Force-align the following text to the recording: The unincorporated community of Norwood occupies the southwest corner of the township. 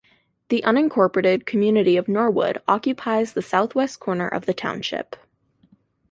The 0.49 0.63
unincorporated 0.65 1.45
community 1.45 1.95
of 1.95 2.07
Norwood 2.07 2.59
occupies 2.67 3.33
the 3.33 3.43
southwest 3.43 3.99
corner 3.99 4.27
of 4.27 4.47
the 4.47 4.53
township. 4.55 5.15